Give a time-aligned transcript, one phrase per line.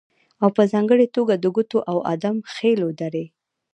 [0.43, 3.25] او په ځانګړې توګه د کوټې او ادم خېلو درې